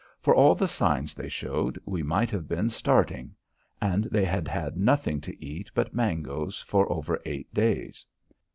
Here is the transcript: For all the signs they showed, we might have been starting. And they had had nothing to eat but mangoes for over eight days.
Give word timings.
For 0.19 0.33
all 0.33 0.55
the 0.55 0.67
signs 0.67 1.13
they 1.13 1.29
showed, 1.29 1.77
we 1.85 2.01
might 2.01 2.31
have 2.31 2.47
been 2.47 2.71
starting. 2.71 3.35
And 3.79 4.05
they 4.05 4.25
had 4.25 4.47
had 4.47 4.75
nothing 4.75 5.21
to 5.21 5.45
eat 5.45 5.69
but 5.75 5.93
mangoes 5.93 6.59
for 6.63 6.91
over 6.91 7.21
eight 7.23 7.53
days. 7.53 8.03